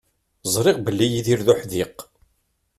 [0.53, 1.97] Ẓriɣ belli Yidir d uḥdiq.